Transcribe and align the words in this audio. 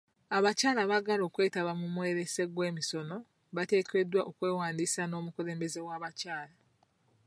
Abakyala 0.37 0.79
abaagala 0.83 1.23
okwetaba 1.29 1.71
mu 1.79 1.87
mwolese 1.93 2.43
gw'emisono 2.53 3.17
bateekeddwa 3.55 4.21
okwewandiisa 4.29 5.01
n'omukulembeze 5.07 5.79
w'abakyala. 5.87 6.55